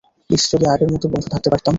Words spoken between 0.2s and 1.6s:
ইশ, যদি আগের মতো বন্ধু থাকতে